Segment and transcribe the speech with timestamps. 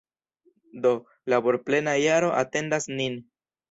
[0.85, 0.93] Do,
[1.35, 3.25] laborplena jaro atendas nin!